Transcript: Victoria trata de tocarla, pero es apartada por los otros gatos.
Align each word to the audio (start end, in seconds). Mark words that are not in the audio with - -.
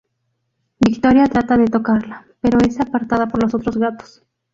Victoria 0.79 1.27
trata 1.27 1.57
de 1.57 1.67
tocarla, 1.67 2.25
pero 2.41 2.57
es 2.61 2.79
apartada 2.79 3.27
por 3.27 3.43
los 3.43 3.53
otros 3.53 3.77
gatos. 3.77 4.23